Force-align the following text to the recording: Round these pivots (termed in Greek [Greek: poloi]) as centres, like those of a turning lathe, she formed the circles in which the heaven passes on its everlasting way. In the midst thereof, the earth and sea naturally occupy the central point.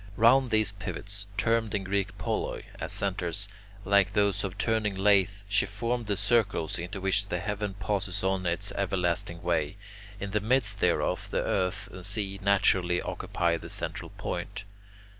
Round 0.17 0.49
these 0.49 0.71
pivots 0.71 1.27
(termed 1.37 1.75
in 1.75 1.83
Greek 1.83 2.07
[Greek: 2.07 2.17
poloi]) 2.17 2.63
as 2.79 2.91
centres, 2.91 3.47
like 3.85 4.13
those 4.13 4.43
of 4.43 4.53
a 4.53 4.55
turning 4.55 4.95
lathe, 4.95 5.43
she 5.47 5.67
formed 5.67 6.07
the 6.07 6.17
circles 6.17 6.79
in 6.79 6.89
which 6.93 7.27
the 7.29 7.37
heaven 7.37 7.75
passes 7.75 8.23
on 8.23 8.47
its 8.47 8.71
everlasting 8.71 9.43
way. 9.43 9.77
In 10.19 10.31
the 10.31 10.41
midst 10.41 10.79
thereof, 10.79 11.27
the 11.29 11.43
earth 11.43 11.87
and 11.91 12.03
sea 12.03 12.39
naturally 12.41 12.99
occupy 12.99 13.57
the 13.57 13.69
central 13.69 14.09
point. 14.17 14.63